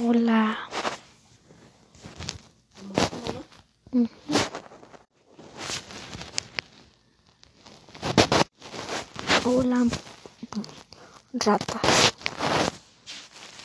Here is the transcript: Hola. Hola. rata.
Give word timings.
Hola. 0.00 0.56
Hola. 9.44 9.86
rata. 11.44 12.17